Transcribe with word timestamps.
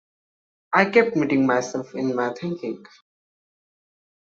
I 0.73 0.85
kept 0.89 1.15
meeting 1.15 1.45
myself 1.45 1.93
in 1.93 2.15
my 2.15 2.33
thinking. 2.33 2.87